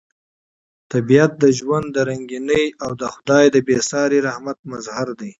طبیعت 0.91 1.31
د 1.43 1.45
ژوند 1.57 1.87
د 1.91 1.97
رنګینۍ 2.09 2.65
او 2.83 2.91
د 3.01 3.03
خدای 3.13 3.45
د 3.51 3.57
بې 3.67 3.77
ساري 3.89 4.19
رحمت 4.27 4.57
مظهر 4.71 5.07
دی. 5.19 5.29